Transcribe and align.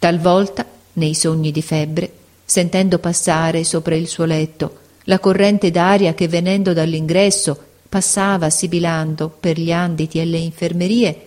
Talvolta, 0.00 0.64
nei 0.94 1.12
sogni 1.12 1.52
di 1.52 1.60
febbre, 1.60 2.10
sentendo 2.42 2.98
passare 2.98 3.64
sopra 3.64 3.94
il 3.94 4.08
suo 4.08 4.24
letto 4.24 4.78
la 5.04 5.18
corrente 5.18 5.70
d'aria 5.70 6.14
che 6.14 6.26
venendo 6.26 6.72
dall'ingresso 6.72 7.58
passava 7.86 8.48
sibilando 8.48 9.28
per 9.28 9.60
gli 9.60 9.70
anditi 9.70 10.18
e 10.18 10.24
le 10.24 10.38
infermerie, 10.38 11.26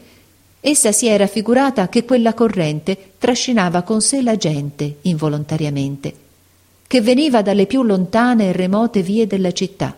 essa 0.59 0.91
si 0.91 1.05
era 1.05 1.27
figurata 1.27 1.87
che 1.87 2.03
quella 2.03 2.33
corrente 2.33 3.11
trascinava 3.19 3.83
con 3.83 4.01
sé 4.01 4.23
la 4.23 4.37
gente 4.37 4.97
involontariamente, 5.01 6.13
che 6.87 7.01
veniva 7.01 7.43
dalle 7.43 7.67
più 7.67 7.83
lontane 7.83 8.47
e 8.47 8.51
remote 8.53 9.03
vie 9.03 9.27
della 9.27 9.51
città, 9.51 9.95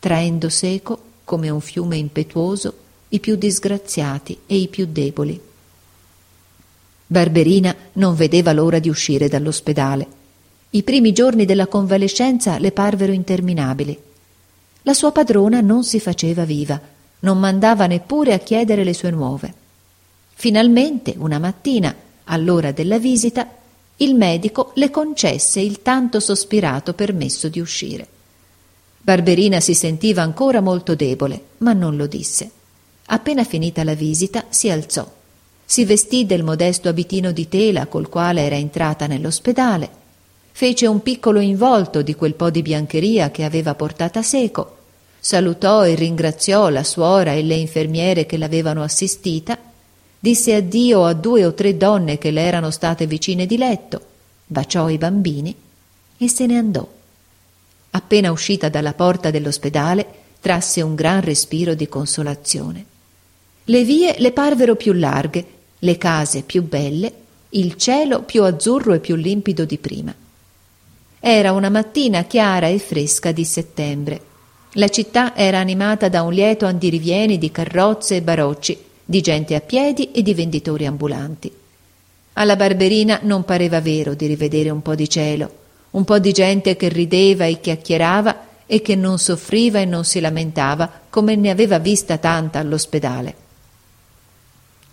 traendo 0.00 0.48
seco, 0.48 1.02
come 1.22 1.50
un 1.50 1.60
fiume 1.60 1.98
impetuoso, 1.98 2.74
i 3.10 3.20
più 3.20 3.36
disgraziati 3.36 4.38
e 4.44 4.56
i 4.56 4.66
più 4.66 4.88
deboli. 4.90 5.47
Barberina 7.10 7.74
non 7.94 8.14
vedeva 8.14 8.52
l'ora 8.52 8.78
di 8.78 8.90
uscire 8.90 9.28
dall'ospedale. 9.28 10.06
I 10.70 10.82
primi 10.82 11.12
giorni 11.12 11.46
della 11.46 11.66
convalescenza 11.66 12.58
le 12.58 12.70
parvero 12.70 13.12
interminabili. 13.12 13.98
La 14.82 14.92
sua 14.92 15.10
padrona 15.10 15.62
non 15.62 15.84
si 15.84 16.00
faceva 16.00 16.44
viva, 16.44 16.78
non 17.20 17.38
mandava 17.38 17.86
neppure 17.86 18.34
a 18.34 18.38
chiedere 18.38 18.84
le 18.84 18.92
sue 18.92 19.10
nuove. 19.10 19.54
Finalmente, 20.34 21.14
una 21.16 21.38
mattina, 21.38 21.94
all'ora 22.24 22.72
della 22.72 22.98
visita, 22.98 23.48
il 23.96 24.14
medico 24.14 24.72
le 24.74 24.90
concesse 24.90 25.60
il 25.60 25.80
tanto 25.80 26.20
sospirato 26.20 26.92
permesso 26.92 27.48
di 27.48 27.58
uscire. 27.58 28.06
Barberina 29.00 29.60
si 29.60 29.72
sentiva 29.72 30.20
ancora 30.20 30.60
molto 30.60 30.94
debole, 30.94 31.42
ma 31.58 31.72
non 31.72 31.96
lo 31.96 32.06
disse. 32.06 32.50
Appena 33.06 33.44
finita 33.44 33.82
la 33.82 33.94
visita, 33.94 34.44
si 34.50 34.68
alzò. 34.68 35.16
Si 35.70 35.84
vestì 35.84 36.24
del 36.24 36.44
modesto 36.44 36.88
abitino 36.88 37.30
di 37.30 37.46
tela 37.46 37.88
col 37.88 38.08
quale 38.08 38.40
era 38.40 38.56
entrata 38.56 39.06
nell'ospedale, 39.06 39.90
fece 40.50 40.86
un 40.86 41.02
piccolo 41.02 41.40
involto 41.40 42.00
di 42.00 42.14
quel 42.14 42.32
po' 42.32 42.48
di 42.48 42.62
biancheria 42.62 43.30
che 43.30 43.44
aveva 43.44 43.74
portata 43.74 44.22
seco, 44.22 44.76
salutò 45.20 45.84
e 45.84 45.94
ringraziò 45.94 46.70
la 46.70 46.82
suora 46.82 47.34
e 47.34 47.42
le 47.42 47.56
infermiere 47.56 48.24
che 48.24 48.38
l'avevano 48.38 48.82
assistita, 48.82 49.58
disse 50.18 50.54
addio 50.54 51.04
a 51.04 51.12
due 51.12 51.44
o 51.44 51.52
tre 51.52 51.76
donne 51.76 52.16
che 52.16 52.30
le 52.30 52.40
erano 52.40 52.70
state 52.70 53.06
vicine 53.06 53.44
di 53.44 53.58
letto, 53.58 54.00
baciò 54.46 54.88
i 54.88 54.96
bambini 54.96 55.54
e 56.16 56.28
se 56.30 56.46
ne 56.46 56.56
andò. 56.56 56.88
Appena 57.90 58.32
uscita 58.32 58.70
dalla 58.70 58.94
porta 58.94 59.30
dell'ospedale, 59.30 60.06
trasse 60.40 60.80
un 60.80 60.94
gran 60.94 61.20
respiro 61.20 61.74
di 61.74 61.86
consolazione. 61.88 62.86
Le 63.64 63.84
vie 63.84 64.14
le 64.16 64.32
parvero 64.32 64.76
più 64.76 64.94
larghe 64.94 65.56
le 65.80 65.98
case 65.98 66.42
più 66.42 66.62
belle, 66.66 67.12
il 67.50 67.76
cielo 67.76 68.22
più 68.22 68.42
azzurro 68.44 68.94
e 68.94 69.00
più 69.00 69.14
limpido 69.14 69.64
di 69.64 69.78
prima. 69.78 70.14
Era 71.20 71.52
una 71.52 71.68
mattina 71.68 72.24
chiara 72.24 72.66
e 72.66 72.78
fresca 72.78 73.32
di 73.32 73.44
settembre. 73.44 74.20
La 74.72 74.88
città 74.88 75.34
era 75.34 75.58
animata 75.58 76.08
da 76.08 76.22
un 76.22 76.32
lieto 76.32 76.66
andirivieni 76.66 77.38
di 77.38 77.50
carrozze 77.50 78.16
e 78.16 78.22
barocci, 78.22 78.78
di 79.04 79.20
gente 79.20 79.54
a 79.54 79.60
piedi 79.60 80.10
e 80.12 80.22
di 80.22 80.34
venditori 80.34 80.84
ambulanti. 80.84 81.50
Alla 82.34 82.56
barberina 82.56 83.20
non 83.22 83.44
pareva 83.44 83.80
vero 83.80 84.14
di 84.14 84.26
rivedere 84.26 84.70
un 84.70 84.82
po' 84.82 84.94
di 84.94 85.08
cielo, 85.08 85.50
un 85.90 86.04
po' 86.04 86.18
di 86.18 86.32
gente 86.32 86.76
che 86.76 86.88
rideva 86.88 87.46
e 87.46 87.60
chiacchierava 87.60 88.46
e 88.66 88.82
che 88.82 88.94
non 88.94 89.18
soffriva 89.18 89.80
e 89.80 89.86
non 89.86 90.04
si 90.04 90.20
lamentava 90.20 90.90
come 91.08 91.34
ne 91.34 91.50
aveva 91.50 91.78
vista 91.78 92.18
tanta 92.18 92.58
all'ospedale. 92.58 93.46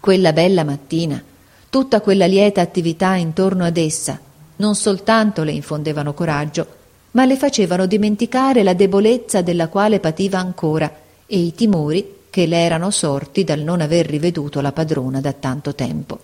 Quella 0.06 0.34
bella 0.34 0.64
mattina, 0.64 1.20
tutta 1.67 2.00
quella 2.00 2.28
lieta 2.28 2.61
attività 2.61 3.16
intorno 3.16 3.64
ad 3.64 3.75
essa, 3.75 4.20
non 4.58 4.75
soltanto 4.75 5.42
le 5.42 5.52
infondevano 5.52 6.14
coraggio, 6.14 6.67
ma 7.14 7.25
le 7.25 7.36
facevano 7.36 7.88
dimenticare 7.88 8.62
la 8.62 8.75
debolezza 8.75 9.42
della 9.42 9.67
quale 9.67 10.00
pativa 10.00 10.38
ancora 10.38 10.96
e 11.25 11.40
i 11.40 11.56
timori 11.56 12.18
che 12.29 12.46
le 12.46 12.57
erano 12.57 12.91
sorti 12.91 13.44
dal 13.44 13.62
non 13.62 13.81
aver 13.81 14.06
riveduto 14.06 14.62
la 14.62 14.72
padrona 14.72 15.22
da 15.22 15.34
tanto 15.34 15.74
tempo. 15.74 16.19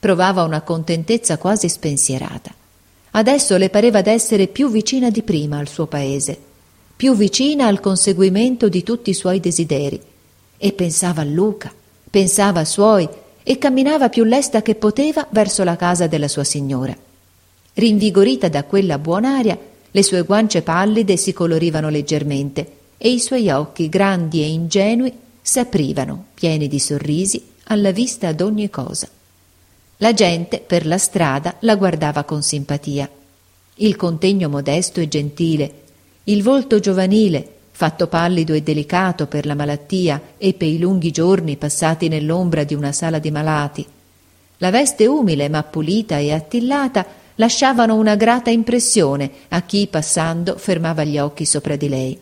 Provava 0.00 0.42
una 0.42 0.62
contentezza 0.62 1.36
quasi 1.36 1.68
spensierata. 1.68 2.54
Adesso 3.10 3.58
le 3.58 3.68
pareva 3.68 4.00
d'essere 4.00 4.46
più 4.46 4.70
vicina 4.70 5.10
di 5.10 5.20
prima 5.20 5.58
al 5.58 5.68
suo 5.68 5.88
paese, 5.88 6.38
più 6.96 7.14
vicina 7.14 7.66
al 7.66 7.80
conseguimento 7.80 8.70
di 8.70 8.82
tutti 8.82 9.10
i 9.10 9.14
suoi 9.14 9.40
desideri, 9.40 10.00
e 10.56 10.72
pensava 10.72 11.20
a 11.20 11.24
Luca, 11.24 11.70
pensava 12.16 12.60
a 12.60 12.64
suoi 12.64 13.06
e 13.42 13.58
camminava 13.58 14.08
più 14.08 14.24
lesta 14.24 14.62
che 14.62 14.74
poteva 14.74 15.26
verso 15.28 15.64
la 15.64 15.76
casa 15.76 16.06
della 16.06 16.28
sua 16.28 16.44
signora. 16.44 16.96
Rinvigorita 17.74 18.48
da 18.48 18.64
quella 18.64 18.96
buon'aria, 18.96 19.58
le 19.90 20.02
sue 20.02 20.22
guance 20.22 20.62
pallide 20.62 21.18
si 21.18 21.34
colorivano 21.34 21.90
leggermente 21.90 22.70
e 22.96 23.10
i 23.10 23.20
suoi 23.20 23.50
occhi 23.50 23.90
grandi 23.90 24.40
e 24.40 24.48
ingenui 24.48 25.12
s'aprivano, 25.42 26.28
pieni 26.32 26.68
di 26.68 26.78
sorrisi, 26.78 27.44
alla 27.64 27.90
vista 27.90 28.32
d'ogni 28.32 28.70
cosa. 28.70 29.06
La 29.98 30.14
gente 30.14 30.60
per 30.66 30.86
la 30.86 30.96
strada 30.96 31.56
la 31.60 31.76
guardava 31.76 32.24
con 32.24 32.42
simpatia. 32.42 33.10
Il 33.74 33.94
contegno 33.96 34.48
modesto 34.48 35.00
e 35.00 35.08
gentile, 35.08 35.72
il 36.24 36.42
volto 36.42 36.80
giovanile, 36.80 37.55
fatto 37.76 38.06
pallido 38.06 38.54
e 38.54 38.62
delicato 38.62 39.26
per 39.26 39.44
la 39.44 39.54
malattia 39.54 40.18
e 40.38 40.54
per 40.54 40.66
i 40.66 40.78
lunghi 40.78 41.10
giorni 41.10 41.58
passati 41.58 42.08
nell'ombra 42.08 42.64
di 42.64 42.72
una 42.72 42.90
sala 42.90 43.18
di 43.18 43.30
malati. 43.30 43.86
La 44.56 44.70
veste 44.70 45.06
umile 45.06 45.50
ma 45.50 45.62
pulita 45.62 46.16
e 46.16 46.32
attillata 46.32 47.04
lasciavano 47.34 47.94
una 47.96 48.14
grata 48.14 48.48
impressione 48.48 49.30
a 49.48 49.60
chi 49.60 49.88
passando 49.88 50.56
fermava 50.56 51.04
gli 51.04 51.18
occhi 51.18 51.44
sopra 51.44 51.76
di 51.76 51.90
lei. 51.90 52.18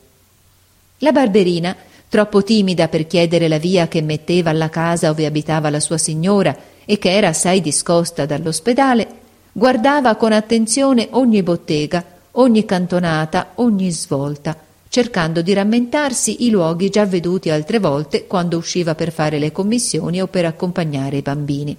La 0.99 1.13
barberina, 1.13 1.77
troppo 2.09 2.43
timida 2.43 2.89
per 2.89 3.07
chiedere 3.07 3.47
la 3.47 3.59
via 3.59 3.87
che 3.87 4.03
metteva 4.03 4.51
alla 4.51 4.71
casa 4.71 5.07
dove 5.07 5.25
abitava 5.25 5.71
la 5.71 5.79
sua 5.79 5.99
signora 5.99 6.57
e 6.85 6.99
che 6.99 7.13
era 7.13 7.29
assai 7.29 7.61
discosta 7.61 8.27
dall'ospedale, 8.27 9.07
guardava 9.53 10.17
con 10.17 10.33
attenzione 10.33 11.07
ogni 11.13 11.45
bottega, 11.45 12.05
ogni 12.33 12.65
cantonata, 12.65 13.53
ogni 13.55 13.93
svolta, 13.93 14.65
cercando 14.95 15.43
di 15.43 15.53
rammentarsi 15.53 16.45
i 16.45 16.51
luoghi 16.51 16.89
già 16.89 17.05
veduti 17.05 17.51
altre 17.51 17.81
volte 17.81 18.29
quando 18.29 18.57
usciva 18.57 18.95
per 18.95 19.11
fare 19.11 19.41
le 19.41 19.51
commissioni 19.51 20.23
o 20.23 20.29
per 20.29 20.45
accompagnare 20.45 21.17
i 21.17 21.21
bambini. 21.21 21.77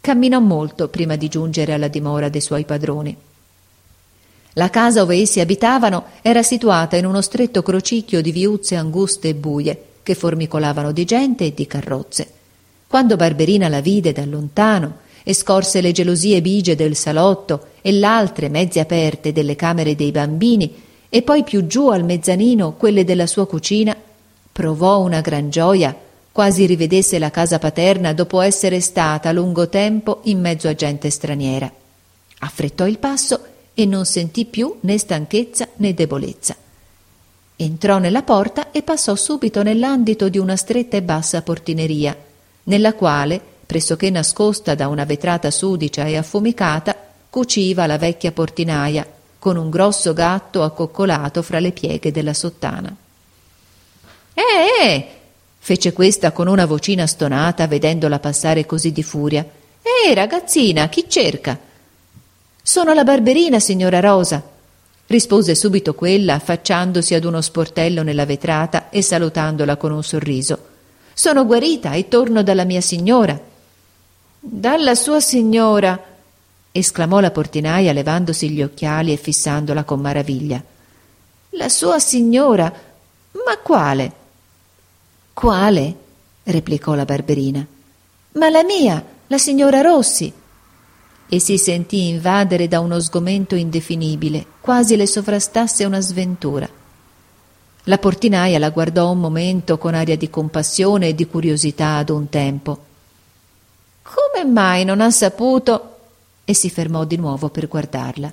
Camminò 0.00 0.40
molto 0.40 0.88
prima 0.88 1.16
di 1.16 1.28
giungere 1.28 1.74
alla 1.74 1.88
dimora 1.88 2.30
dei 2.30 2.40
suoi 2.40 2.64
padroni. 2.64 3.14
La 4.54 4.70
casa 4.70 5.00
dove 5.00 5.16
essi 5.16 5.40
abitavano 5.40 6.04
era 6.22 6.42
situata 6.42 6.96
in 6.96 7.04
uno 7.04 7.20
stretto 7.20 7.62
crocicchio 7.62 8.22
di 8.22 8.32
viuzze 8.32 8.76
anguste 8.76 9.28
e 9.28 9.34
buie 9.34 9.84
che 10.02 10.14
formicolavano 10.14 10.92
di 10.92 11.04
gente 11.04 11.44
e 11.44 11.52
di 11.52 11.66
carrozze. 11.66 12.26
Quando 12.86 13.16
Barberina 13.16 13.68
la 13.68 13.82
vide 13.82 14.12
da 14.12 14.24
lontano 14.24 15.00
e 15.22 15.34
scorse 15.34 15.82
le 15.82 15.92
gelosie 15.92 16.40
bigie 16.40 16.74
del 16.74 16.96
salotto 16.96 17.66
e 17.82 17.92
l'altre 17.92 18.48
mezze 18.48 18.80
aperte 18.80 19.32
delle 19.32 19.54
camere 19.54 19.94
dei 19.94 20.12
bambini, 20.12 20.88
e 21.10 21.22
poi 21.22 21.42
più 21.42 21.66
giù 21.66 21.88
al 21.88 22.04
mezzanino 22.04 22.72
quelle 22.72 23.04
della 23.04 23.26
sua 23.26 23.46
cucina, 23.46 23.94
provò 24.52 25.00
una 25.00 25.20
gran 25.20 25.50
gioia, 25.50 25.94
quasi 26.32 26.64
rivedesse 26.66 27.18
la 27.18 27.30
casa 27.30 27.58
paterna 27.58 28.12
dopo 28.12 28.40
essere 28.40 28.80
stata 28.80 29.32
lungo 29.32 29.68
tempo 29.68 30.20
in 30.24 30.40
mezzo 30.40 30.68
a 30.68 30.74
gente 30.74 31.10
straniera. 31.10 31.70
Affrettò 32.38 32.86
il 32.86 32.98
passo 32.98 33.40
e 33.74 33.84
non 33.86 34.06
sentì 34.06 34.44
più 34.44 34.76
né 34.80 34.96
stanchezza 34.96 35.68
né 35.76 35.92
debolezza. 35.92 36.54
Entrò 37.56 37.98
nella 37.98 38.22
porta 38.22 38.70
e 38.70 38.82
passò 38.82 39.16
subito 39.16 39.62
nell'andito 39.62 40.28
di 40.28 40.38
una 40.38 40.56
stretta 40.56 40.96
e 40.96 41.02
bassa 41.02 41.42
portineria, 41.42 42.16
nella 42.64 42.94
quale, 42.94 43.40
pressoché 43.66 44.10
nascosta 44.10 44.74
da 44.74 44.88
una 44.88 45.04
vetrata 45.04 45.50
sudicia 45.50 46.04
e 46.06 46.16
affumicata, 46.16 46.96
cuciva 47.28 47.86
la 47.86 47.98
vecchia 47.98 48.32
portinaia, 48.32 49.06
con 49.40 49.56
un 49.56 49.70
grosso 49.70 50.12
gatto 50.12 50.62
accoccolato 50.62 51.40
fra 51.40 51.58
le 51.60 51.72
pieghe 51.72 52.12
della 52.12 52.34
sottana. 52.34 52.94
Eh, 54.34 54.84
eh! 54.84 55.08
fece 55.62 55.92
questa 55.92 56.32
con 56.32 56.46
una 56.46 56.66
vocina 56.66 57.06
stonata, 57.06 57.66
vedendola 57.66 58.18
passare 58.18 58.66
così 58.66 58.92
di 58.92 59.02
furia. 59.02 59.44
Eh, 59.82 60.12
ragazzina, 60.14 60.88
chi 60.88 61.06
cerca? 61.08 61.58
Sono 62.62 62.92
la 62.92 63.02
barberina, 63.02 63.58
signora 63.58 64.00
Rosa, 64.00 64.42
rispose 65.06 65.54
subito 65.54 65.94
quella, 65.94 66.34
affacciandosi 66.34 67.14
ad 67.14 67.24
uno 67.24 67.40
sportello 67.40 68.02
nella 68.02 68.26
vetrata 68.26 68.90
e 68.90 69.00
salutandola 69.00 69.76
con 69.76 69.92
un 69.92 70.02
sorriso. 70.02 70.66
Sono 71.14 71.46
guarita 71.46 71.92
e 71.92 72.08
torno 72.08 72.42
dalla 72.42 72.64
mia 72.64 72.82
signora. 72.82 73.38
Dalla 74.38 74.94
sua 74.94 75.20
signora, 75.20 76.09
esclamò 76.72 77.20
la 77.20 77.30
portinaia 77.30 77.92
levandosi 77.92 78.50
gli 78.50 78.62
occhiali 78.62 79.12
e 79.12 79.16
fissandola 79.16 79.84
con 79.84 80.00
maraviglia. 80.00 80.62
La 81.50 81.68
sua 81.68 81.98
signora? 81.98 82.72
Ma 83.44 83.58
quale? 83.62 84.12
Quale? 85.32 85.94
replicò 86.44 86.94
la 86.94 87.04
barberina. 87.04 87.66
Ma 88.32 88.48
la 88.50 88.62
mia, 88.62 89.04
la 89.26 89.38
signora 89.38 89.80
Rossi. 89.80 90.32
e 91.32 91.38
si 91.38 91.58
sentì 91.58 92.08
invadere 92.08 92.66
da 92.66 92.80
uno 92.80 92.98
sgomento 92.98 93.54
indefinibile, 93.54 94.44
quasi 94.60 94.96
le 94.96 95.06
sovrastasse 95.06 95.84
una 95.84 96.00
sventura. 96.00 96.68
La 97.84 97.98
portinaia 97.98 98.58
la 98.58 98.70
guardò 98.70 99.10
un 99.12 99.20
momento 99.20 99.78
con 99.78 99.94
aria 99.94 100.16
di 100.16 100.28
compassione 100.28 101.08
e 101.08 101.14
di 101.14 101.26
curiosità 101.26 101.96
ad 101.96 102.10
un 102.10 102.28
tempo. 102.28 102.78
Come 104.02 104.44
mai 104.44 104.84
non 104.84 105.00
ha 105.00 105.10
saputo? 105.10 105.89
E 106.50 106.54
si 106.54 106.68
fermò 106.68 107.04
di 107.04 107.14
nuovo 107.14 107.48
per 107.48 107.68
guardarla. 107.68 108.32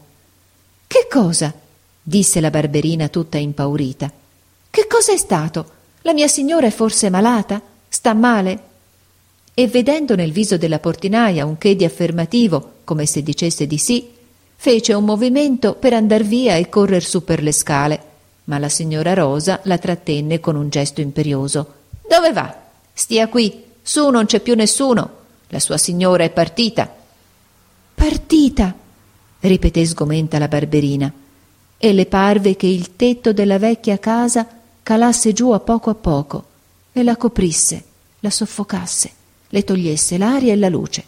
Che 0.88 1.08
cosa? 1.08 1.54
disse 2.02 2.42
la 2.42 2.50
barberina 2.50 3.10
tutta 3.10 3.38
impaurita. 3.38 4.12
Che 4.72 4.88
cosa 4.88 5.12
è 5.12 5.18
stato? 5.18 5.72
La 6.02 6.14
mia 6.14 6.28
signora 6.28 6.66
è 6.66 6.72
forse 6.72 7.12
malata? 7.12 7.62
Sta 7.88 8.16
male? 8.16 8.60
E 9.54 9.68
vedendo 9.68 10.16
nel 10.16 10.32
viso 10.32 10.58
della 10.58 10.80
portinaia 10.80 11.46
un 11.46 11.60
che 11.60 11.76
di 11.76 11.86
affermativo, 11.86 12.78
come 12.86 13.06
se 13.06 13.22
dicesse 13.22 13.68
di 13.68 13.78
sì, 13.78 14.10
fece 14.56 14.94
un 14.94 15.06
movimento 15.06 15.76
per 15.76 15.94
andar 15.94 16.24
via 16.24 16.56
e 16.56 16.70
correr 16.70 17.04
su 17.04 17.24
per 17.24 17.44
le 17.44 17.52
scale, 17.52 18.02
ma 18.46 18.58
la 18.58 18.70
signora 18.70 19.14
Rosa 19.14 19.60
la 19.66 19.78
trattenne 19.78 20.40
con 20.40 20.56
un 20.56 20.70
gesto 20.70 21.02
imperioso. 21.02 21.74
Dove 22.10 22.34
va? 22.34 22.64
Stia 22.94 23.28
qui, 23.28 23.64
su 23.84 24.10
non 24.10 24.26
c'è 24.26 24.40
più 24.40 24.56
nessuno. 24.56 25.12
La 25.50 25.60
sua 25.60 25.78
signora 25.78 26.24
è 26.24 26.32
partita. 26.32 26.97
Partita, 28.00 28.76
ripeté 29.40 29.84
sgomenta 29.84 30.38
la 30.38 30.48
barberina, 30.48 31.12
e 31.80 31.94
le 31.94 32.06
parve 32.06 32.56
che 32.56 32.68
il 32.68 32.96
tetto 32.96 33.34
della 33.34 33.58
vecchia 33.58 33.98
casa 33.98 34.48
calasse 34.84 35.34
giù 35.34 35.50
a 35.50 35.60
poco 35.60 35.90
a 35.90 35.96
poco 35.96 36.46
e 36.92 37.02
la 37.02 37.18
coprisse, 37.18 37.84
la 38.20 38.30
soffocasse, 38.30 39.12
le 39.50 39.64
togliesse 39.64 40.20
l'aria 40.20 40.54
e 40.54 40.58
la 40.58 40.70
luce. 40.70 41.04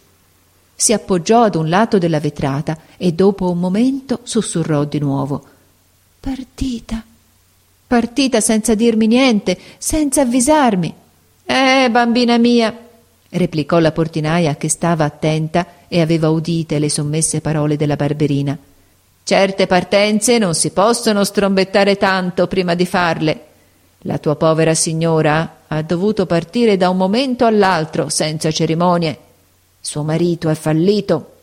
Si 0.73 0.91
appoggiò 0.91 1.43
ad 1.43 1.53
un 1.53 1.69
lato 1.69 1.99
della 1.99 2.19
vetrata 2.19 2.75
e 2.97 3.11
dopo 3.11 3.51
un 3.51 3.59
momento 3.59 4.21
sussurrò 4.23 4.83
di 4.83 4.97
nuovo 4.97 5.43
Partita. 6.19 7.03
Partita 7.85 8.41
senza 8.41 8.73
dirmi 8.73 9.05
niente, 9.05 9.59
senza 9.77 10.21
avvisarmi. 10.21 10.91
Eh, 11.45 11.87
bambina 11.91 12.39
mia, 12.39 12.75
replicò 13.29 13.79
la 13.79 13.91
portinaia 13.91 14.55
che 14.55 14.69
stava 14.69 15.05
attenta 15.05 15.65
e 15.87 16.01
aveva 16.01 16.29
udite 16.29 16.79
le 16.79 16.89
sommesse 16.89 17.41
parole 17.41 17.77
della 17.77 17.95
barberina. 17.95 18.57
Certe 19.23 19.67
partenze 19.67 20.39
non 20.39 20.55
si 20.55 20.71
possono 20.71 21.23
strombettare 21.23 21.97
tanto 21.97 22.47
prima 22.47 22.73
di 22.73 22.85
farle. 22.85 23.45
La 24.03 24.17
tua 24.17 24.35
povera 24.35 24.73
signora 24.73 25.57
ha 25.67 25.81
dovuto 25.83 26.25
partire 26.25 26.77
da 26.77 26.89
un 26.89 26.97
momento 26.97 27.45
all'altro 27.45 28.09
senza 28.09 28.49
cerimonie. 28.49 29.17
Suo 29.79 30.03
marito 30.03 30.49
è 30.49 30.55
fallito. 30.55 31.33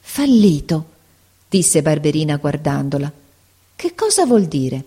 Fallito, 0.00 0.86
disse 1.48 1.82
Barberina 1.82 2.36
guardandola. 2.36 3.12
Che 3.76 3.94
cosa 3.94 4.24
vuol 4.26 4.46
dire? 4.46 4.82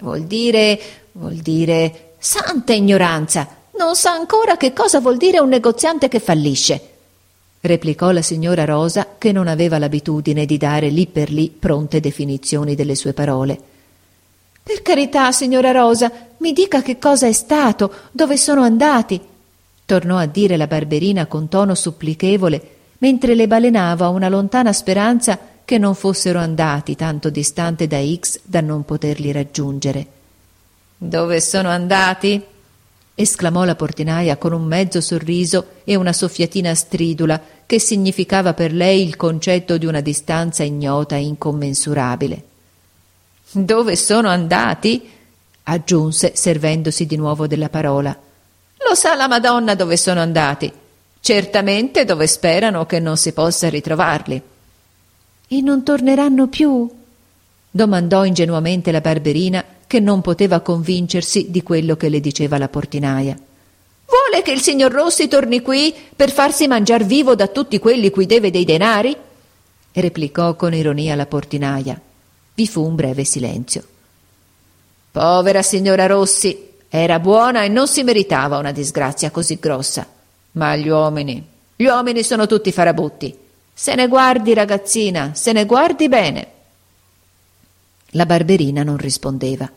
Vuol 0.00 0.24
dire. 0.24 0.78
vuol 1.12 1.36
dire. 1.36 2.14
santa 2.18 2.72
ignoranza! 2.74 3.61
Non 3.78 3.96
sa 3.96 4.12
ancora 4.12 4.56
che 4.56 4.72
cosa 4.72 5.00
vuol 5.00 5.16
dire 5.16 5.40
un 5.40 5.48
negoziante 5.48 6.08
che 6.08 6.20
fallisce, 6.20 6.88
replicò 7.62 8.10
la 8.10 8.22
signora 8.22 8.64
Rosa, 8.64 9.14
che 9.18 9.32
non 9.32 9.46
aveva 9.46 9.78
l'abitudine 9.78 10.44
di 10.46 10.56
dare 10.56 10.88
lì 10.88 11.06
per 11.06 11.30
lì 11.30 11.48
pronte 11.48 12.00
definizioni 12.00 12.74
delle 12.74 12.94
sue 12.94 13.12
parole. 13.12 13.58
Per 14.62 14.82
carità, 14.82 15.32
signora 15.32 15.70
Rosa, 15.70 16.10
mi 16.38 16.52
dica 16.52 16.82
che 16.82 16.98
cosa 16.98 17.26
è 17.26 17.32
stato, 17.32 17.92
dove 18.10 18.36
sono 18.36 18.62
andati, 18.62 19.20
tornò 19.86 20.16
a 20.18 20.26
dire 20.26 20.56
la 20.56 20.66
barberina 20.66 21.26
con 21.26 21.48
tono 21.48 21.74
supplichevole, 21.74 22.76
mentre 22.98 23.34
le 23.34 23.46
balenava 23.46 24.08
una 24.08 24.28
lontana 24.28 24.72
speranza 24.72 25.38
che 25.64 25.78
non 25.78 25.94
fossero 25.94 26.38
andati 26.38 26.94
tanto 26.96 27.30
distante 27.30 27.86
da 27.86 27.98
X 28.04 28.40
da 28.42 28.60
non 28.60 28.84
poterli 28.84 29.32
raggiungere. 29.32 30.06
Dove 30.96 31.40
sono 31.40 31.68
andati? 31.68 32.42
Esclamò 33.22 33.64
la 33.64 33.74
portinaia 33.74 34.36
con 34.36 34.52
un 34.52 34.64
mezzo 34.64 35.00
sorriso 35.00 35.66
e 35.84 35.94
una 35.94 36.12
soffiatina 36.12 36.74
stridula 36.74 37.40
che 37.66 37.78
significava 37.78 38.54
per 38.54 38.72
lei 38.72 39.02
il 39.02 39.16
concetto 39.16 39.78
di 39.78 39.86
una 39.86 40.00
distanza 40.00 40.62
ignota 40.62 41.16
e 41.16 41.22
incommensurabile. 41.22 42.42
Dove 43.50 43.96
sono 43.96 44.28
andati? 44.28 45.08
aggiunse, 45.64 46.32
servendosi 46.34 47.06
di 47.06 47.16
nuovo 47.16 47.46
della 47.46 47.68
parola. 47.68 48.16
Lo 48.88 48.94
sa 48.94 49.14
la 49.14 49.28
Madonna 49.28 49.74
dove 49.74 49.96
sono 49.96 50.20
andati. 50.20 50.72
Certamente 51.20 52.04
dove 52.04 52.26
sperano 52.26 52.84
che 52.84 52.98
non 52.98 53.16
si 53.16 53.32
possa 53.32 53.68
ritrovarli. 53.68 54.42
E 55.48 55.60
non 55.60 55.82
torneranno 55.82 56.48
più? 56.48 56.90
domandò 57.74 58.24
ingenuamente 58.24 58.92
la 58.92 59.00
barberina 59.00 59.64
che 59.92 60.00
non 60.00 60.22
poteva 60.22 60.60
convincersi 60.60 61.50
di 61.50 61.62
quello 61.62 61.96
che 61.96 62.08
le 62.08 62.18
diceva 62.18 62.56
la 62.56 62.70
portinaia. 62.70 63.38
Vuole 64.06 64.42
che 64.42 64.50
il 64.50 64.62
signor 64.62 64.90
Rossi 64.90 65.28
torni 65.28 65.60
qui 65.60 65.94
per 66.16 66.30
farsi 66.30 66.66
mangiar 66.66 67.04
vivo 67.04 67.34
da 67.34 67.46
tutti 67.48 67.78
quelli 67.78 68.08
cui 68.08 68.24
deve 68.24 68.50
dei 68.50 68.64
denari? 68.64 69.14
replicò 69.92 70.56
con 70.56 70.72
ironia 70.72 71.14
la 71.14 71.26
portinaia. 71.26 72.00
Vi 72.54 72.66
fu 72.66 72.82
un 72.82 72.94
breve 72.94 73.24
silenzio. 73.24 73.84
Povera 75.10 75.60
signora 75.60 76.06
Rossi, 76.06 76.70
era 76.88 77.18
buona 77.18 77.62
e 77.62 77.68
non 77.68 77.86
si 77.86 78.02
meritava 78.02 78.56
una 78.56 78.72
disgrazia 78.72 79.30
così 79.30 79.58
grossa. 79.60 80.06
Ma 80.52 80.74
gli 80.74 80.88
uomini, 80.88 81.46
gli 81.76 81.84
uomini 81.84 82.22
sono 82.22 82.46
tutti 82.46 82.72
farabutti. 82.72 83.36
Se 83.74 83.94
ne 83.94 84.08
guardi, 84.08 84.54
ragazzina, 84.54 85.32
se 85.34 85.52
ne 85.52 85.66
guardi 85.66 86.08
bene. 86.08 86.46
La 88.12 88.24
barberina 88.24 88.82
non 88.82 88.96
rispondeva 88.96 89.70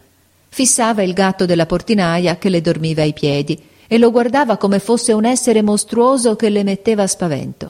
fissava 0.56 1.04
il 1.04 1.12
gatto 1.12 1.46
della 1.46 1.66
portinaia 1.66 2.38
che 2.38 2.48
le 2.48 2.62
dormiva 2.62 3.02
ai 3.02 3.12
piedi 3.12 3.62
e 3.88 3.98
lo 3.98 4.10
guardava 4.10 4.56
come 4.56 4.80
fosse 4.80 5.12
un 5.12 5.26
essere 5.26 5.62
mostruoso 5.62 6.38
che 6.38 6.48
le 6.48 6.64
metteva 6.64 7.06
spavento. 7.08 7.70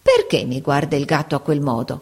Perché 0.00 0.46
mi 0.46 0.62
guarda 0.62 0.96
il 0.96 1.04
gatto 1.04 1.34
a 1.36 1.40
quel 1.40 1.60
modo? 1.60 2.00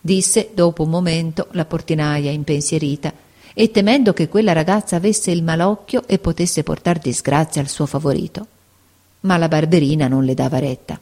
disse 0.00 0.50
dopo 0.52 0.82
un 0.82 0.90
momento 0.90 1.46
la 1.52 1.64
portinaia 1.64 2.32
impensierita 2.32 3.12
e 3.54 3.70
temendo 3.70 4.12
che 4.12 4.26
quella 4.26 4.52
ragazza 4.52 4.96
avesse 4.96 5.30
il 5.30 5.44
malocchio 5.44 6.02
e 6.08 6.18
potesse 6.18 6.64
portar 6.64 6.98
disgrazia 6.98 7.60
al 7.60 7.68
suo 7.68 7.86
favorito. 7.86 8.46
Ma 9.20 9.36
la 9.36 9.46
barberina 9.46 10.08
non 10.08 10.24
le 10.24 10.34
dava 10.34 10.58
retta. 10.58 10.98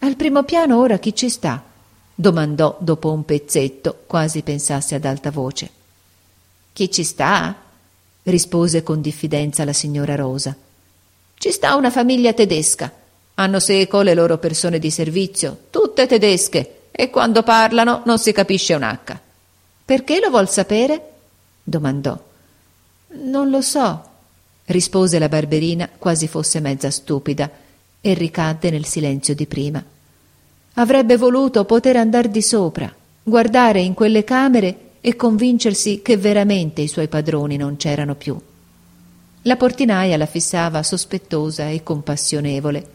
Al 0.00 0.16
primo 0.16 0.42
piano 0.42 0.80
ora 0.80 0.98
chi 0.98 1.14
ci 1.14 1.30
sta? 1.30 1.62
domandò 2.12 2.76
dopo 2.80 3.12
un 3.12 3.24
pezzetto, 3.24 4.02
quasi 4.04 4.42
pensasse 4.42 4.96
ad 4.96 5.04
alta 5.04 5.30
voce. 5.30 5.81
Chi 6.72 6.90
ci 6.90 7.04
sta? 7.04 7.54
rispose 8.24 8.82
con 8.82 9.00
diffidenza 9.00 9.64
la 9.64 9.72
signora 9.72 10.14
Rosa. 10.14 10.56
Ci 11.34 11.50
sta 11.50 11.74
una 11.74 11.90
famiglia 11.90 12.32
tedesca. 12.32 12.90
Hanno 13.34 13.60
seco 13.60 14.02
le 14.02 14.14
loro 14.14 14.38
persone 14.38 14.78
di 14.78 14.90
servizio, 14.90 15.64
tutte 15.70 16.06
tedesche, 16.06 16.82
e 16.90 17.10
quando 17.10 17.42
parlano 17.42 18.02
non 18.04 18.18
si 18.18 18.32
capisce 18.32 18.74
un 18.74 18.84
H. 18.84 19.18
Perché 19.84 20.20
lo 20.20 20.30
vuol 20.30 20.48
sapere? 20.48 21.10
domandò. 21.62 22.18
Non 23.24 23.50
lo 23.50 23.60
so, 23.60 24.04
rispose 24.66 25.18
la 25.18 25.28
barberina 25.28 25.88
quasi 25.98 26.28
fosse 26.28 26.60
mezza 26.60 26.90
stupida, 26.90 27.50
e 28.00 28.14
ricadde 28.14 28.70
nel 28.70 28.84
silenzio 28.84 29.34
di 29.34 29.46
prima. 29.46 29.82
Avrebbe 30.74 31.16
voluto 31.16 31.64
poter 31.64 31.96
andar 31.96 32.28
di 32.28 32.42
sopra, 32.42 32.92
guardare 33.22 33.80
in 33.80 33.94
quelle 33.94 34.24
camere 34.24 34.90
e 35.04 35.16
convincersi 35.16 36.00
che 36.00 36.16
veramente 36.16 36.80
i 36.80 36.86
suoi 36.86 37.08
padroni 37.08 37.56
non 37.56 37.76
c'erano 37.76 38.14
più. 38.14 38.40
La 39.42 39.56
portinaia 39.56 40.16
la 40.16 40.26
fissava 40.26 40.84
sospettosa 40.84 41.68
e 41.68 41.82
compassionevole, 41.82 42.86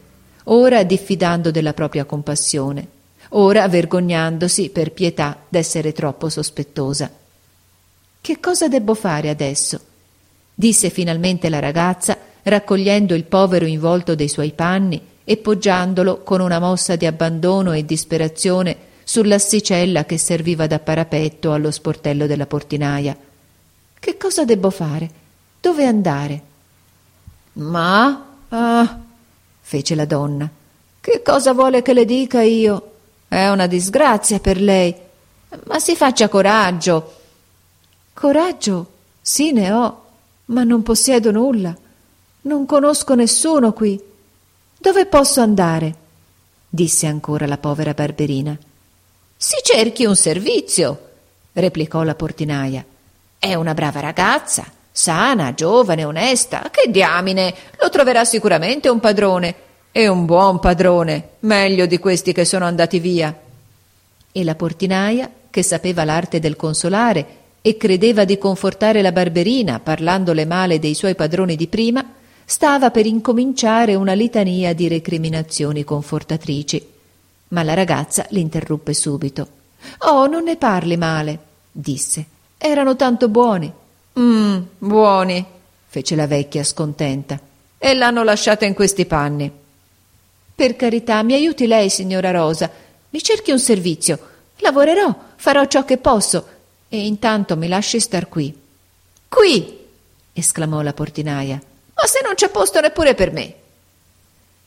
ora 0.46 0.84
diffidando 0.84 1.52
della 1.52 1.74
propria 1.74 2.06
compassione, 2.06 2.88
ora 3.32 3.68
vergognandosi 3.68 4.70
per 4.70 4.94
pietà 4.94 5.38
d'essere 5.50 5.92
troppo 5.92 6.30
sospettosa. 6.30 7.12
Che 8.22 8.40
cosa 8.40 8.70
debbo 8.70 8.94
fare 8.94 9.30
adesso? 9.30 9.80
disse 10.56 10.90
finalmente 10.90 11.50
la 11.50 11.60
ragazza, 11.60 12.18
raccogliendo 12.44 13.14
il 13.14 13.26
povero 13.26 13.66
involto 13.66 14.16
dei 14.16 14.30
suoi 14.30 14.54
panni 14.54 15.00
e 15.26 15.36
poggiandolo 15.36 16.24
con 16.24 16.40
una 16.40 16.58
mossa 16.60 16.96
di 16.96 17.06
abbandono 17.06 17.74
e 17.74 17.84
disperazione 17.84 18.87
sull'assicella 19.08 20.04
che 20.04 20.18
serviva 20.18 20.68
da 20.68 20.80
parapetto 20.80 21.54
allo 21.54 21.72
sportello 21.72 22.28
della 22.28 22.46
portinaia. 22.46 23.16
Che 23.98 24.18
cosa 24.18 24.44
debbo 24.44 24.70
fare? 24.70 25.10
Dove 25.62 25.86
andare? 25.86 26.42
Ma 27.54 28.26
ah, 28.50 29.00
fece 29.62 29.96
la 29.96 30.04
donna. 30.04 30.50
Che 31.00 31.22
cosa 31.24 31.54
vuole 31.54 31.82
che 31.82 31.94
le 31.94 32.04
dica 32.04 32.42
io? 32.42 32.96
È 33.30 33.48
una 33.48 33.66
disgrazia 33.66 34.40
per 34.40 34.60
lei. 34.60 34.94
Ma 35.68 35.80
si 35.80 35.96
faccia 35.96 36.28
coraggio. 36.28 37.16
Coraggio? 38.12 38.92
Sì, 39.22 39.54
ne 39.54 39.72
ho, 39.72 40.04
ma 40.48 40.66
non 40.66 40.84
possiedo 40.84 41.32
nulla. 41.32 41.74
Non 42.42 42.66
conosco 42.66 43.16
nessuno 43.16 43.72
qui. 43.72 43.98
Dove 44.78 45.06
posso 45.06 45.40
andare? 45.40 45.96
disse 46.70 47.08
ancora 47.08 47.48
la 47.48 47.58
povera 47.58 47.94
Barberina. 47.94 48.58
Si 49.39 49.58
cerchi 49.62 50.03
un 50.03 50.15
servizio, 50.15 51.10
replicò 51.53 52.01
la 52.01 52.15
portinaia. 52.15 52.84
È 53.38 53.53
una 53.53 53.75
brava 53.75 54.00
ragazza, 54.00 54.65
sana, 54.91 55.53
giovane, 55.53 56.03
onesta. 56.03 56.72
Che 56.72 56.89
diamine, 56.89 57.53
lo 57.79 57.89
troverà 57.89 58.25
sicuramente 58.25 58.89
un 58.89 59.00
padrone. 59.00 59.56
E 59.91 60.08
un 60.08 60.25
buon 60.25 60.58
padrone, 60.58 61.29
meglio 61.41 61.86
di 61.86 62.00
questi 62.00 62.34
che 62.34 62.46
sono 62.46 62.65
andati 62.65 62.98
via. 62.98 63.39
E 64.32 64.44
la 64.44 64.56
portinaia, 64.56 65.29
che 65.51 65.62
sapeva 65.62 66.03
l'arte 66.03 66.39
del 66.39 66.56
consolare 66.56 67.27
e 67.62 67.77
credeva 67.77 68.25
di 68.25 68.39
confortare 68.39 69.03
la 69.03 69.12
barberina 69.12 69.79
parlandole 69.79 70.46
male 70.46 70.79
dei 70.79 70.96
suoi 70.96 71.13
padroni 71.13 71.56
di 71.56 71.67
prima, 71.67 72.03
stava 72.44 72.89
per 72.89 73.06
incominciare 73.06 73.94
una 73.94 74.13
litania 74.13 74.74
di 74.74 74.88
recriminazioni 74.88 75.84
confortatrici. 75.84 76.96
Ma 77.50 77.63
la 77.63 77.74
ragazza 77.74 78.25
l'interruppe 78.30 78.94
subito. 78.94 79.48
Oh, 80.00 80.27
non 80.27 80.44
ne 80.44 80.58
parli 80.58 80.98
male, 80.98 81.39
disse. 81.72 82.25
Erano 82.58 82.96
tanto 82.96 83.30
buoni. 83.30 83.72
Mmm, 84.20 84.62
buoni, 84.77 85.46
fece 85.88 86.16
la 86.16 86.27
vecchia 86.27 86.63
scontenta. 86.63 87.39
E 87.77 87.94
l'hanno 87.94 88.24
lasciata 88.24 88.66
in 88.66 88.74
questi 88.74 89.06
panni. 89.06 89.51
Per 90.56 90.75
carità, 90.75 91.22
mi 91.22 91.34
aiuti 91.34 91.68
lei, 91.68 91.89
signora 91.89 92.32
Rosa. 92.32 92.70
Mi 93.12 93.22
cerchi 93.22 93.51
un 93.51 93.60
servizio. 93.60 94.20
Lavorerò, 94.58 95.16
farò 95.36 95.66
ciò 95.66 95.86
che 95.86 95.98
posso. 95.98 96.48
E 96.89 97.06
intanto 97.06 97.56
mi 97.56 97.68
lasci 97.68 98.00
star 98.00 98.27
qui. 98.27 98.56
Qui! 99.27 99.86
esclamò 100.34 100.82
la 100.82 100.94
portinaia. 100.94 101.62
Ma 101.94 102.06
se 102.08 102.22
non 102.24 102.34
c'è 102.36 102.50
posto 102.50 102.80
neppure 102.80 103.13
per 103.13 103.32
me. 103.32 103.54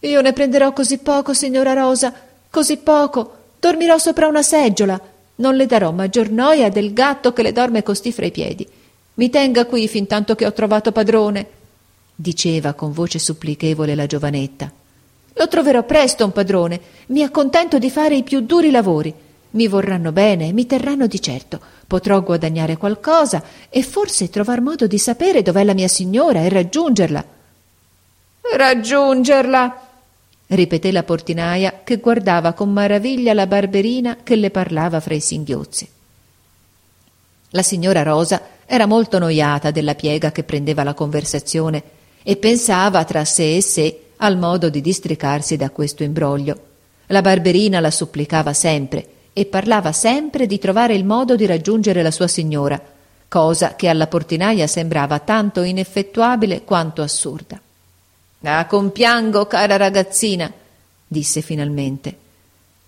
Io 0.00 0.20
ne 0.20 0.32
prenderò 0.32 0.72
così 0.72 0.98
poco, 0.98 1.34
signora 1.34 1.72
Rosa, 1.72 2.12
così 2.50 2.76
poco. 2.78 3.36
Dormirò 3.58 3.96
sopra 3.98 4.26
una 4.26 4.42
seggiola. 4.42 5.00
Non 5.36 5.54
le 5.54 5.66
darò 5.66 5.90
maggior 5.92 6.28
noia 6.30 6.68
del 6.68 6.92
gatto 6.92 7.32
che 7.32 7.42
le 7.42 7.52
dorme 7.52 7.82
così 7.82 8.12
fra 8.12 8.26
i 8.26 8.30
piedi. 8.30 8.66
Mi 9.14 9.30
tenga 9.30 9.66
qui 9.66 9.88
fin 9.88 10.06
tanto 10.06 10.34
che 10.34 10.46
ho 10.46 10.52
trovato 10.52 10.92
padrone, 10.92 11.46
diceva 12.14 12.74
con 12.74 12.92
voce 12.92 13.18
supplichevole 13.18 13.94
la 13.94 14.06
giovanetta. 14.06 14.70
Lo 15.34 15.48
troverò 15.48 15.82
presto 15.84 16.24
un 16.24 16.32
padrone. 16.32 16.80
Mi 17.06 17.22
accontento 17.22 17.78
di 17.78 17.90
fare 17.90 18.16
i 18.16 18.22
più 18.22 18.40
duri 18.40 18.70
lavori. 18.70 19.12
Mi 19.52 19.66
vorranno 19.66 20.12
bene, 20.12 20.52
mi 20.52 20.66
terranno 20.66 21.06
di 21.06 21.20
certo. 21.20 21.60
Potrò 21.86 22.22
guadagnare 22.22 22.76
qualcosa 22.76 23.42
e 23.68 23.82
forse 23.82 24.30
trovar 24.30 24.60
modo 24.60 24.86
di 24.86 24.98
sapere 24.98 25.42
dov'è 25.42 25.64
la 25.64 25.74
mia 25.74 25.88
signora 25.88 26.40
e 26.40 26.48
raggiungerla. 26.48 27.24
Raggiungerla! 28.56 29.88
Ripeté 30.50 30.90
la 30.90 31.02
portinaia 31.02 31.80
che 31.84 31.98
guardava 31.98 32.52
con 32.52 32.72
maraviglia 32.72 33.34
la 33.34 33.46
barberina 33.46 34.18
che 34.22 34.36
le 34.36 34.50
parlava 34.50 35.00
fra 35.00 35.14
i 35.14 35.20
singhiozzi. 35.20 35.88
La 37.50 37.62
signora 37.62 38.02
Rosa 38.02 38.42
era 38.66 38.86
molto 38.86 39.18
noiata 39.18 39.70
della 39.70 39.94
piega 39.94 40.32
che 40.32 40.44
prendeva 40.44 40.82
la 40.82 40.94
conversazione 40.94 41.82
e 42.22 42.36
pensava 42.36 43.04
tra 43.04 43.24
sé 43.24 43.56
e 43.56 43.62
sé 43.62 44.00
al 44.18 44.36
modo 44.38 44.68
di 44.68 44.80
districarsi 44.80 45.56
da 45.56 45.70
questo 45.70 46.02
imbroglio. 46.02 46.58
La 47.06 47.22
barberina 47.22 47.80
la 47.80 47.90
supplicava 47.90 48.52
sempre 48.52 49.06
e 49.32 49.46
parlava 49.46 49.92
sempre 49.92 50.46
di 50.46 50.58
trovare 50.58 50.94
il 50.94 51.04
modo 51.04 51.36
di 51.36 51.46
raggiungere 51.46 52.02
la 52.02 52.10
sua 52.10 52.28
signora, 52.28 52.80
cosa 53.28 53.76
che 53.76 53.88
alla 53.88 54.06
portinaia 54.06 54.66
sembrava 54.66 55.20
tanto 55.20 55.62
ineffettuabile 55.62 56.62
quanto 56.62 57.02
assurda. 57.02 57.60
Ah, 58.42 58.66
compiango, 58.66 59.46
cara 59.46 59.76
ragazzina, 59.76 60.50
disse 61.06 61.42
finalmente. 61.42 62.16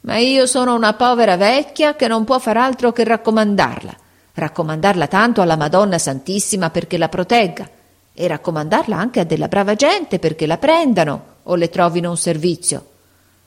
Ma 0.01 0.17
io 0.17 0.47
sono 0.47 0.75
una 0.75 0.95
povera 0.95 1.37
vecchia 1.37 1.95
che 1.95 2.09
non 2.09 2.25
può 2.25 2.39
far 2.39 2.57
altro 2.57 2.91
che 2.93 3.05
raccomandarla, 3.05 3.95
raccomandarla 4.35 5.07
tanto 5.07 5.43
alla 5.43 5.57
Madonna 5.57 5.99
Santissima 5.99 6.71
perché 6.71 6.97
la 6.97 7.09
protegga, 7.09 7.69
e 8.15 8.27
raccomandarla 8.27 8.97
anche 8.97 9.21
a 9.21 9.25
della 9.25 9.49
brava 9.49 9.75
gente 9.75 10.19
perché 10.19 10.47
la 10.47 10.59
prendano 10.59 11.25
o 11.45 11.55
le 11.55 11.69
trovino 11.69 12.11
un 12.11 12.17
servizio. 12.17 12.87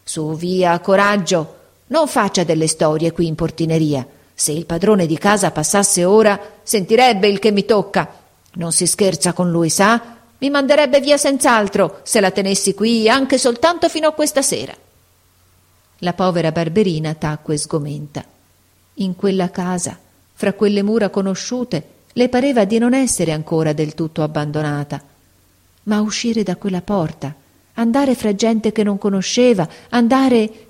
Su, 0.04 0.36
via, 0.36 0.80
coraggio, 0.80 1.56
non 1.88 2.08
faccia 2.08 2.44
delle 2.44 2.68
storie 2.68 3.12
qui 3.12 3.28
in 3.28 3.36
portineria. 3.36 4.06
Se 4.34 4.52
il 4.52 4.66
padrone 4.66 5.08
di 5.08 5.18
casa 5.18 5.52
passasse 5.52 6.04
ora, 6.04 6.40
sentirebbe 6.62 7.28
il 7.28 7.40
che 7.40 7.52
mi 7.52 7.66
tocca. 7.66 8.08
Non 8.54 8.72
si 8.72 8.86
scherza 8.88 9.34
con 9.34 9.50
lui, 9.50 9.70
sa? 9.70 10.15
Mi 10.38 10.50
manderebbe 10.50 11.00
via 11.00 11.18
senz'altro 11.18 12.01
se 12.04 12.20
la 12.20 12.32
tenessi 12.32 12.74
qui 12.74 13.08
anche 13.08 13.38
soltanto 13.38 13.88
fino 13.88 14.08
a 14.08 14.13
questa 14.13 14.42
sera. 14.42 14.75
La 16.00 16.13
povera 16.13 16.51
barberina 16.51 17.13
tacque 17.13 17.58
sgomenta. 17.58 18.24
In 18.96 19.15
quella 19.15 19.50
casa, 19.50 19.98
fra 20.34 20.54
quelle 20.54 20.84
mura 20.84 21.10
conosciute, 21.10 21.88
le 22.12 22.27
pareva 22.27 22.65
di 22.65 22.77
non 22.77 22.94
essere 22.94 23.32
ancora 23.32 23.72
del 23.72 23.94
tutto 23.94 24.24
abbandonata. 24.24 25.01
Ma 25.84 26.01
uscire 26.01 26.44
da 26.44 26.58
quella 26.58 26.82
porta, 26.82 27.34
andare 27.75 28.15
fra 28.15 28.36
gente 28.36 28.74
che 28.74 28.84
non 28.84 28.98
conosceva, 28.98 29.68
andare 29.89 30.68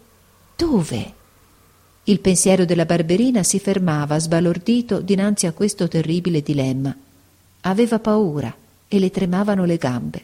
dove? 0.56 1.14
Il 2.04 2.20
pensiero 2.20 2.66
della 2.66 2.86
barberina 2.86 3.42
si 3.42 3.60
fermava 3.60 4.20
sbalordito 4.20 5.00
dinanzi 5.00 5.48
a 5.48 5.54
questo 5.54 5.88
terribile 5.88 6.42
dilemma. 6.42 6.96
Aveva 7.62 7.98
paura 7.98 8.56
e 8.96 9.00
le 9.00 9.12
tremavano 9.12 9.66
le 9.66 9.78
gambe. 9.78 10.24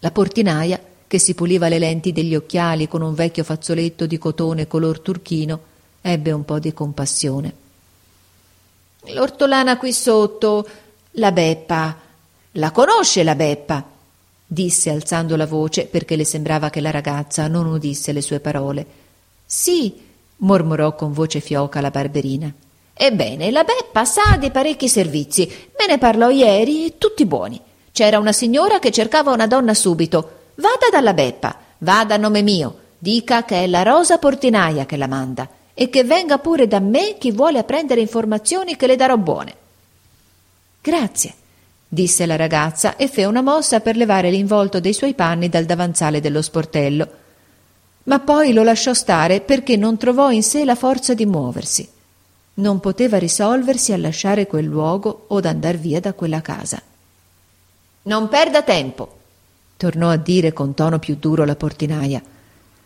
La 0.00 0.10
portinaia, 0.10 0.80
che 1.06 1.18
si 1.18 1.34
puliva 1.34 1.68
le 1.68 1.78
lenti 1.78 2.12
degli 2.12 2.34
occhiali 2.34 2.88
con 2.88 3.02
un 3.02 3.14
vecchio 3.14 3.44
fazzoletto 3.44 4.06
di 4.06 4.18
cotone 4.18 4.66
color 4.66 5.00
turchino, 5.00 5.60
ebbe 6.00 6.32
un 6.32 6.44
po' 6.44 6.58
di 6.58 6.72
compassione. 6.72 7.64
L'ortolana 9.08 9.76
qui 9.76 9.92
sotto, 9.92 10.68
la 11.12 11.32
Beppa. 11.32 11.96
La 12.52 12.70
conosce 12.70 13.22
la 13.22 13.34
Beppa? 13.34 13.94
disse 14.48 14.90
alzando 14.90 15.34
la 15.34 15.46
voce 15.46 15.86
perché 15.86 16.14
le 16.14 16.24
sembrava 16.24 16.70
che 16.70 16.80
la 16.80 16.92
ragazza 16.92 17.48
non 17.48 17.66
udisse 17.66 18.12
le 18.12 18.22
sue 18.22 18.40
parole. 18.40 18.86
Sì, 19.44 20.00
mormorò 20.38 20.94
con 20.94 21.12
voce 21.12 21.40
fioca 21.40 21.80
la 21.80 21.90
barberina. 21.90 22.52
Ebbene, 22.98 23.50
la 23.50 23.62
Beppa 23.62 24.06
sa 24.06 24.36
di 24.38 24.50
parecchi 24.50 24.88
servizi. 24.88 25.46
Me 25.78 25.86
ne 25.86 25.98
parlò 25.98 26.30
ieri 26.30 26.86
e 26.86 26.98
tutti 26.98 27.26
buoni. 27.26 27.60
C'era 27.92 28.18
una 28.18 28.32
signora 28.32 28.78
che 28.78 28.90
cercava 28.90 29.32
una 29.32 29.46
donna 29.46 29.74
subito. 29.74 30.30
Vada 30.54 30.88
dalla 30.90 31.12
Beppa, 31.12 31.58
vada 31.78 32.14
a 32.14 32.18
nome 32.18 32.40
mio. 32.40 32.78
Dica 32.98 33.44
che 33.44 33.64
è 33.64 33.66
la 33.66 33.82
Rosa 33.82 34.18
Portinaia 34.18 34.86
che 34.86 34.96
la 34.96 35.06
manda 35.06 35.46
e 35.74 35.90
che 35.90 36.04
venga 36.04 36.38
pure 36.38 36.66
da 36.66 36.80
me 36.80 37.16
chi 37.18 37.32
vuole 37.32 37.58
apprendere 37.58 38.00
informazioni 38.00 38.76
che 38.76 38.86
le 38.86 38.96
darò 38.96 39.18
buone. 39.18 39.54
Grazie 40.80 41.34
disse 41.88 42.26
la 42.26 42.36
ragazza 42.36 42.96
e 42.96 43.08
fe 43.08 43.24
una 43.24 43.42
mossa 43.42 43.80
per 43.80 43.96
levare 43.96 44.30
l'involto 44.30 44.80
dei 44.80 44.92
suoi 44.92 45.14
panni 45.14 45.48
dal 45.48 45.64
davanzale 45.64 46.20
dello 46.20 46.42
sportello. 46.42 47.08
Ma 48.04 48.20
poi 48.20 48.52
lo 48.52 48.62
lasciò 48.62 48.92
stare 48.92 49.40
perché 49.40 49.76
non 49.76 49.96
trovò 49.96 50.30
in 50.30 50.42
sé 50.42 50.64
la 50.64 50.74
forza 50.74 51.14
di 51.14 51.26
muoversi. 51.26 51.88
Non 52.58 52.80
poteva 52.80 53.18
risolversi 53.18 53.92
a 53.92 53.98
lasciare 53.98 54.46
quel 54.46 54.64
luogo 54.64 55.24
o 55.28 55.36
ad 55.36 55.44
andar 55.44 55.76
via 55.76 56.00
da 56.00 56.14
quella 56.14 56.40
casa. 56.40 56.80
Non 58.02 58.28
perda 58.28 58.62
tempo, 58.62 59.16
tornò 59.76 60.08
a 60.08 60.16
dire 60.16 60.54
con 60.54 60.72
tono 60.72 60.98
più 60.98 61.16
duro 61.16 61.44
la 61.44 61.56
portinaia. 61.56 62.22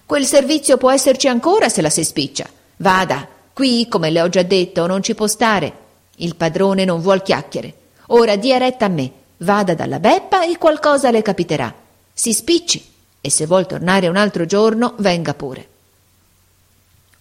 Quel 0.04 0.26
servizio 0.26 0.76
può 0.76 0.90
esserci 0.90 1.28
ancora 1.28 1.68
se 1.68 1.82
la 1.82 1.90
si 1.90 2.02
spiccia. 2.02 2.48
Vada, 2.78 3.28
qui, 3.52 3.86
come 3.88 4.10
le 4.10 4.22
ho 4.22 4.28
già 4.28 4.42
detto, 4.42 4.88
non 4.88 5.04
ci 5.04 5.14
può 5.14 5.28
stare. 5.28 5.72
Il 6.16 6.34
padrone 6.34 6.84
non 6.84 7.00
vuol 7.00 7.22
chiacchiere. 7.22 7.74
Ora 8.08 8.34
dia 8.34 8.58
retta 8.58 8.86
a 8.86 8.88
me, 8.88 9.08
vada 9.38 9.74
dalla 9.74 10.00
Beppa 10.00 10.44
e 10.44 10.58
qualcosa 10.58 11.12
le 11.12 11.22
capiterà. 11.22 11.72
Si 12.12 12.32
spicci 12.32 12.84
e 13.20 13.30
se 13.30 13.46
vuol 13.46 13.66
tornare 13.66 14.08
un 14.08 14.16
altro 14.16 14.46
giorno 14.46 14.94
venga 14.98 15.32
pure. 15.34 15.68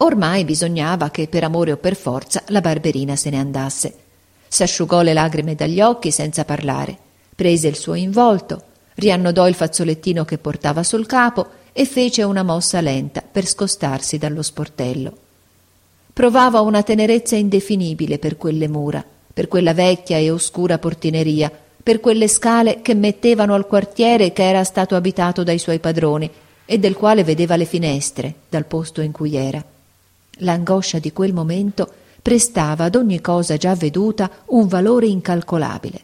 Ormai 0.01 0.44
bisognava 0.46 1.10
che 1.10 1.27
per 1.27 1.44
amore 1.44 1.72
o 1.72 1.77
per 1.77 1.96
forza 1.96 2.44
la 2.48 2.62
barberina 2.62 3.15
se 3.15 3.29
ne 3.29 3.39
andasse. 3.39 3.94
S'asciugò 4.48 5.01
le 5.01 5.13
lagrime 5.13 5.56
dagli 5.56 5.82
occhi 5.82 6.12
senza 6.12 6.46
parlare, 6.46 6.98
prese 7.36 7.68
il 7.68 7.75
suo 7.75 7.94
involto, 7.94 8.63
riannodò 8.96 9.48
il 9.48 9.56
fazzolettino 9.56 10.25
che 10.25 10.38
portava 10.38 10.84
sul 10.84 11.06
capo 11.06 11.48
e 11.72 11.86
fece 11.86 12.24
una 12.24 12.44
mossa 12.44 12.82
lenta 12.82 13.22
per 13.22 13.46
scostarsi 13.46 14.18
dallo 14.18 14.41
sportello. 14.41 15.18
Provava 16.12 16.62
una 16.62 16.84
tenerezza 16.84 17.36
indefinibile 17.36 18.20
per 18.20 18.38
quelle 18.38 18.68
mura 18.68 19.06
per 19.39 19.48
quella 19.48 19.74
vecchia 19.74 20.18
e 20.18 20.29
oscura 20.29 20.79
portineria, 20.79 21.50
per 21.82 22.01
quelle 22.01 22.27
scale 22.27 22.82
che 22.82 22.94
mettevano 22.94 23.53
al 23.53 23.68
quartiere 23.68 24.34
che 24.34 24.44
era 24.44 24.65
stato 24.65 24.98
abitato 24.98 25.44
dai 25.44 25.58
suoi 25.58 25.79
padroni 25.79 26.29
e 26.65 26.77
del 26.77 26.94
quale 26.94 27.24
vedeva 27.24 27.56
le 27.56 27.63
finestre 27.63 28.34
dal 28.50 28.65
posto 28.65 29.00
in 29.00 29.13
cui 29.13 29.38
era. 29.38 29.63
L'angoscia 30.39 31.00
di 31.00 31.12
quel 31.12 31.34
momento 31.34 31.88
prestava 32.22 32.86
ad 32.86 32.96
ogni 32.96 33.22
cosa 33.22 33.58
già 33.58 33.75
veduta 33.75 34.29
un 34.48 34.67
valore 34.67 35.08
incalcolabile. 35.08 36.01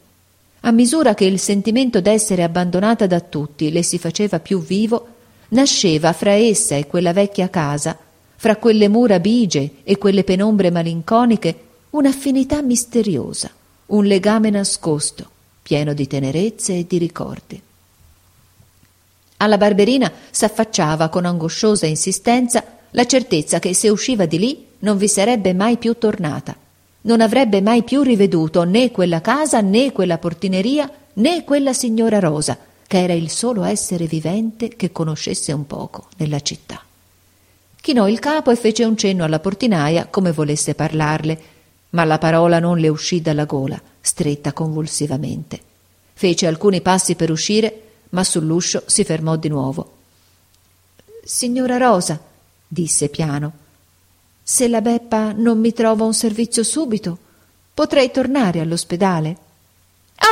A 0.61 0.71
misura 0.71 1.13
che 1.13 1.25
il 1.25 1.39
sentimento 1.39 2.01
d'essere 2.01 2.41
abbandonata 2.41 3.05
da 3.05 3.19
tutti 3.19 3.71
le 3.71 3.83
si 3.83 3.99
faceva 3.99 4.39
più 4.39 4.61
vivo, 4.61 5.07
nasceva 5.49 6.11
fra 6.11 6.31
essa 6.31 6.75
e 6.75 6.87
quella 6.87 7.13
vecchia 7.13 7.49
casa, 7.49 7.97
fra 8.35 8.55
quelle 8.55 8.87
mura 8.87 9.19
bigie 9.19 9.75
e 9.83 9.97
quelle 9.97 10.23
penombre 10.23 10.71
malinconiche, 10.71 11.59
un'affinità 11.91 12.61
misteriosa, 12.61 13.51
un 13.87 14.05
legame 14.05 14.49
nascosto, 14.49 15.29
pieno 15.61 15.93
di 15.93 16.07
tenerezze 16.07 16.79
e 16.79 16.85
di 16.87 16.97
ricordi. 16.97 17.61
Alla 19.37 19.57
barberina 19.57 20.11
s'affacciava 20.31 21.09
con 21.09 21.25
angosciosa 21.25 21.85
insistenza 21.85 22.63
la 22.95 23.05
certezza 23.05 23.59
che 23.59 23.73
se 23.73 23.89
usciva 23.89 24.25
di 24.25 24.39
lì 24.39 24.65
non 24.79 24.97
vi 24.97 25.09
sarebbe 25.09 25.53
mai 25.53 25.77
più 25.77 25.97
tornata, 25.97 26.55
non 27.01 27.19
avrebbe 27.19 27.61
mai 27.61 27.83
più 27.83 28.01
riveduto 28.01 28.63
né 28.63 28.89
quella 28.89 29.19
casa 29.19 29.59
né 29.59 29.91
quella 29.91 30.17
portineria 30.17 30.89
né 31.15 31.43
quella 31.43 31.73
signora 31.73 32.19
Rosa, 32.19 32.57
che 32.87 33.03
era 33.03 33.11
il 33.11 33.29
solo 33.29 33.63
essere 33.65 34.05
vivente 34.05 34.69
che 34.69 34.93
conoscesse 34.93 35.51
un 35.51 35.67
poco 35.67 36.07
nella 36.17 36.39
città. 36.39 36.81
Chinò 37.81 38.07
il 38.07 38.19
capo 38.19 38.49
e 38.49 38.55
fece 38.55 38.85
un 38.85 38.95
cenno 38.95 39.25
alla 39.25 39.39
portinaia 39.39 40.07
come 40.07 40.31
volesse 40.31 40.73
parlarle, 40.73 41.41
ma 41.91 42.05
la 42.05 42.17
parola 42.17 42.59
non 42.59 42.77
le 42.77 42.87
uscì 42.87 43.21
dalla 43.21 43.45
gola, 43.45 43.79
stretta 43.99 44.53
convulsivamente. 44.53 45.59
Fece 46.13 46.47
alcuni 46.47 46.79
passi 46.79 47.15
per 47.15 47.29
uscire, 47.29 47.81
ma 48.11 48.23
sull'uscio 48.23 48.83
si 48.85 49.03
fermò 49.03 49.35
di 49.35 49.49
nuovo. 49.49 49.91
Signora 51.23 51.77
Rosa, 51.77 52.24
disse 52.67 53.09
piano, 53.09 53.51
se 54.43 54.67
la 54.67 54.81
Beppa 54.81 55.31
non 55.35 55.59
mi 55.59 55.73
trova 55.73 56.05
un 56.05 56.13
servizio 56.13 56.63
subito, 56.63 57.17
potrei 57.73 58.11
tornare 58.11 58.59
all'ospedale. 58.59 59.37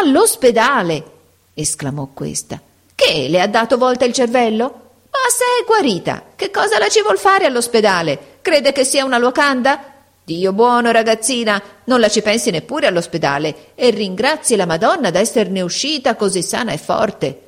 All'ospedale! 0.02 1.12
esclamò 1.54 2.10
questa. 2.14 2.62
Che 2.94 3.28
le 3.28 3.42
ha 3.42 3.48
dato 3.48 3.78
volta 3.78 4.06
il 4.06 4.14
cervello? 4.14 4.64
Ma 5.10 5.30
se 5.30 5.44
è 5.62 5.66
guarita, 5.66 6.26
che 6.36 6.52
cosa 6.52 6.78
la 6.78 6.90
ci 6.90 7.02
vuol 7.02 7.18
fare 7.18 7.46
all'ospedale? 7.46 8.38
Crede 8.42 8.72
che 8.72 8.84
sia 8.84 9.04
una 9.04 9.18
locanda? 9.18 9.94
Dio 10.24 10.54
buono, 10.54 10.92
ragazzina, 10.92 11.62
non 11.86 12.00
la 12.00 12.08
ci 12.08 12.22
pensi 12.22 12.50
neppure 12.50 12.88
all'ospedale 12.88 13.72
e 13.76 13.90
ringrazi 13.90 14.56
la 14.56 14.66
Madonna 14.66 15.10
d'esserne 15.10 15.62
uscita 15.62 16.16
così 16.16 16.42
sana 16.42 16.72
e 16.72 16.78
forte. 16.78 17.43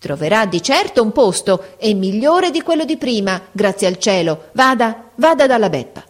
Troverà 0.00 0.46
di 0.46 0.62
certo 0.62 1.02
un 1.02 1.12
posto 1.12 1.76
e 1.76 1.92
migliore 1.92 2.50
di 2.50 2.62
quello 2.62 2.86
di 2.86 2.96
prima, 2.96 3.38
grazie 3.52 3.86
al 3.86 3.98
cielo. 3.98 4.44
Vada, 4.52 5.10
vada 5.16 5.46
dalla 5.46 5.68
Beppa. 5.68 6.02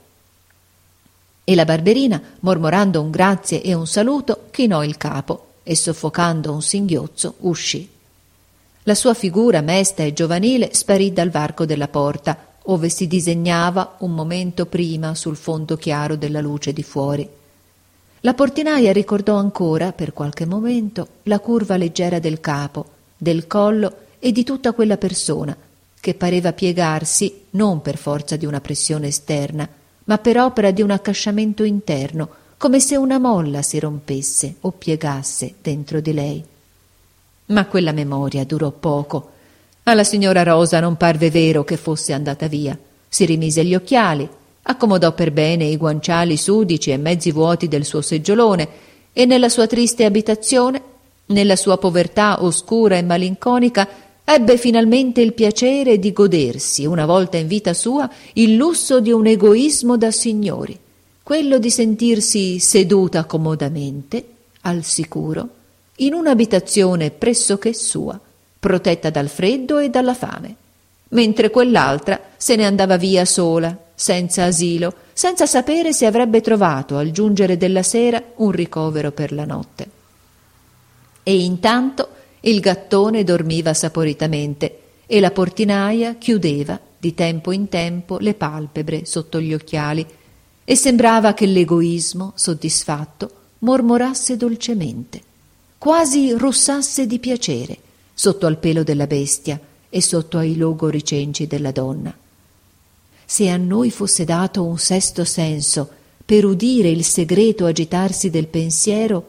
E 1.43 1.55
la 1.57 1.65
barberina, 1.65 2.23
mormorando 2.39 3.03
un 3.03 3.11
grazie 3.11 3.61
e 3.63 3.75
un 3.75 3.89
saluto, 3.89 4.45
chinò 4.53 4.85
il 4.85 4.97
capo 4.97 5.55
e 5.65 5.75
soffocando 5.75 6.53
un 6.53 6.63
singhiozzo 6.63 7.35
uscì. 7.39 7.89
La 8.85 8.95
sua 8.95 9.13
figura 9.13 9.61
mesta 9.61 10.05
e 10.05 10.13
giovanile 10.13 10.73
sparì 10.73 11.13
dal 11.13 11.31
varco 11.31 11.67
della 11.67 11.89
porta, 11.89 12.47
ove 12.63 12.89
si 12.91 13.09
disegnava 13.09 13.97
un 13.99 14.15
momento 14.15 14.67
prima 14.67 15.17
sul 15.17 15.35
fondo 15.35 15.77
chiaro 15.77 16.15
della 16.15 16.41
luce 16.41 16.73
di 16.73 16.85
fuori. 16.85 17.29
La 18.21 18.35
portinaia 18.35 18.93
ricordò 18.93 19.35
ancora, 19.35 19.91
per 19.91 20.13
qualche 20.13 20.47
momento, 20.47 21.09
la 21.25 21.41
curva 21.41 21.77
leggera 21.77 22.21
del 22.21 22.39
capo, 22.39 22.99
del 23.23 23.47
collo 23.47 23.97
e 24.19 24.33
di 24.33 24.45
tutta 24.45 24.73
quella 24.73 24.97
persona, 24.97 25.55
che 26.01 26.15
pareva 26.15 26.55
piegarsi 26.55 27.43
non 27.51 27.83
per 27.83 27.99
forza 27.99 28.37
di 28.37 28.47
una 28.47 28.63
pressione 28.63 29.09
esterna, 29.09 29.69
ma 30.05 30.17
per 30.17 30.39
opera 30.39 30.71
di 30.71 30.81
un 30.81 30.91
accasciamento 30.91 31.63
interno, 31.63 32.29
come 32.57 32.81
se 32.81 32.97
una 32.97 33.19
molla 33.19 33.61
si 33.61 33.79
rompesse 33.79 34.55
o 34.61 34.71
piegasse 34.71 35.55
dentro 35.61 36.01
di 36.01 36.13
lei. 36.15 36.45
Ma 37.47 37.67
quella 37.67 37.93
memoria 37.93 38.45
durò 38.45 38.71
poco. 38.71 39.33
Alla 39.83 40.05
signora 40.05 40.43
Rosa 40.43 40.81
non 40.81 40.97
parve 40.97 41.31
vero 41.31 41.63
che 41.63 41.77
fosse 41.77 42.15
andata 42.15 42.47
via. 42.49 42.79
Si 43.07 43.27
rimise 43.27 43.65
gli 43.65 43.75
occhiali, 43.75 44.27
accomodò 44.63 45.13
per 45.13 45.33
bene 45.33 45.65
i 45.65 45.77
guanciali 45.77 46.39
sudici 46.39 46.91
e 46.91 46.97
mezzi 46.97 47.33
vuoti 47.33 47.69
del 47.69 47.85
suo 47.85 48.01
seggiolone 48.01 48.69
e 49.13 49.27
nella 49.27 49.49
sua 49.49 49.67
triste 49.67 50.05
abitazione, 50.05 50.83
nella 51.31 51.57
sua 51.57 51.79
povertà 51.79 52.45
oscura 52.45 52.97
e 52.97 53.03
malinconica, 53.03 53.89
ebbe 54.25 54.57
finalmente 54.57 55.21
il 55.21 55.33
piacere 55.33 55.99
di 55.99 56.13
godersi, 56.13 56.87
una 56.87 57.07
volta 57.07 57.37
in 57.37 57.49
vita 57.49 57.75
sua, 57.75 58.09
il 58.35 58.55
lusso 58.55 59.01
di 59.01 59.11
un 59.11 59.27
egoismo 59.27 59.97
da 59.97 60.11
signori 60.13 60.79
quello 61.31 61.59
di 61.59 61.71
sentirsi 61.71 62.59
seduta 62.59 63.25
comodamente, 63.25 64.25
al 64.63 64.83
sicuro, 64.83 65.49
in 65.99 66.13
un'abitazione 66.13 67.13
pressoché 67.13 67.73
sua, 67.73 68.19
protetta 68.59 69.11
dal 69.11 69.29
freddo 69.29 69.79
e 69.79 69.91
dalla 69.91 70.15
fame, 70.15 70.57
mentre 71.11 71.51
quell'altra 71.51 72.21
se 72.37 72.57
ne 72.57 72.67
andava 72.67 72.97
via 72.97 73.25
sola, 73.25 73.79
senza 73.95 74.43
asilo, 74.43 74.93
senza 75.13 75.47
sapere 75.47 75.93
se 75.93 76.05
avrebbe 76.05 76.41
trovato 76.41 76.97
al 76.97 77.13
giungere 77.13 77.57
della 77.57 77.85
sera 77.85 78.21
un 78.39 78.51
ricovero 78.51 79.13
per 79.13 79.33
la 79.33 79.45
notte. 79.45 80.00
E 81.31 81.45
intanto 81.45 82.09
il 82.41 82.59
gattone 82.59 83.23
dormiva 83.23 83.73
saporitamente 83.73 84.81
e 85.07 85.21
la 85.21 85.31
portinaia 85.31 86.17
chiudeva 86.17 86.77
di 86.99 87.15
tempo 87.15 87.53
in 87.53 87.69
tempo 87.69 88.19
le 88.19 88.35
palpebre 88.35 89.05
sotto 89.05 89.41
gli 89.41 89.55
occhiali 89.55 90.05
e 90.65 90.75
sembrava 90.75 91.33
che 91.33 91.47
l'egoismo, 91.47 92.33
soddisfatto, 92.35 93.31
mormorasse 93.59 94.37
dolcemente, 94.37 95.21
quasi 95.79 96.33
russasse 96.33 97.07
di 97.07 97.21
piacere 97.21 97.79
sotto 98.13 98.47
al 98.47 98.59
pelo 98.59 98.83
della 98.83 99.07
bestia 99.07 99.61
e 99.89 100.03
sotto 100.03 100.37
ai 100.37 100.57
logori 100.57 101.05
cenci 101.05 101.47
della 101.47 101.71
donna. 101.71 102.13
Se 103.25 103.49
a 103.49 103.57
noi 103.57 103.93
fosse 103.93 104.25
dato 104.25 104.65
un 104.65 104.79
sesto 104.79 105.25
senso 105.25 105.89
per 106.25 106.45
udire 106.45 106.89
il 106.89 107.05
segreto 107.05 107.67
agitarsi 107.67 108.31
del 108.31 108.49
pensiero, 108.49 109.27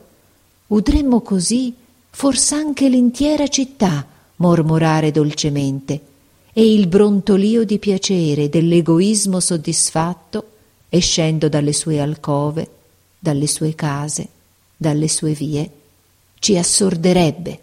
udremmo 0.66 1.22
così 1.22 1.76
fors'anche 2.12 2.88
l'intera 2.88 3.47
città 3.47 4.06
mormorare 4.36 5.12
dolcemente 5.12 6.02
e 6.54 6.74
il 6.74 6.88
brontolio 6.88 7.63
di 7.63 7.80
piacere 7.80 8.50
dell'egoismo 8.50 9.39
soddisfatto 9.39 10.45
escendo 10.89 11.47
dalle 11.47 11.71
sue 11.71 12.02
alcove, 12.02 12.69
dalle 13.17 13.47
sue 13.47 13.74
case, 13.76 14.28
dalle 14.76 15.08
sue 15.08 15.32
vie, 15.32 15.71
ci 16.39 16.58
assorderebbe, 16.58 17.60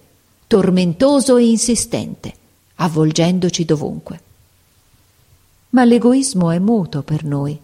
tormentoso 0.46 1.36
e 1.36 1.44
insistente, 1.44 2.32
avvolgendoci 2.76 3.64
dovunque. 3.66 4.20
Ma 5.70 5.84
l'egoismo 5.84 6.50
è 6.50 6.58
muto 6.58 7.02
per 7.02 7.24
noi. 7.24 7.58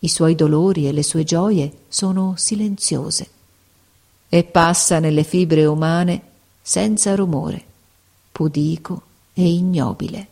I 0.00 0.08
suoi 0.08 0.34
dolori 0.34 0.88
e 0.88 0.92
le 0.92 1.04
sue 1.04 1.22
gioie 1.22 1.70
sono 1.88 2.34
silenziose 2.36 3.38
e 4.32 4.44
passa 4.44 5.00
nelle 5.00 5.24
fibre 5.24 5.66
umane 5.66 6.22
senza 6.62 7.16
rumore, 7.16 7.62
pudico 8.30 9.02
e 9.34 9.46
ignobile. 9.46 10.28